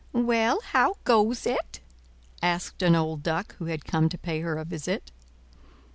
"Well, 0.13 0.61
how 0.63 0.95
goes 1.03 1.45
it?" 1.45 1.79
asked 2.41 2.81
an 2.81 2.95
old 2.95 3.21
Duck 3.21 3.55
who 3.57 3.65
had 3.65 3.85
come 3.85 4.09
to 4.09 4.17
pay 4.17 4.39
her 4.41 4.57
a 4.57 4.65
visit. 4.65 5.11